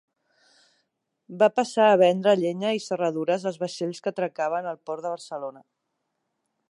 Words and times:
Va 1.43 1.49
passar 1.59 1.89
a 1.89 1.99
vendre 2.03 2.33
llenya 2.39 2.71
i 2.79 2.83
serradures 2.85 3.45
als 3.51 3.61
vaixells 3.65 4.01
que 4.07 4.15
atracaven 4.15 4.71
al 4.73 4.81
Port 4.89 5.07
de 5.09 5.13
Barcelona. 5.17 5.67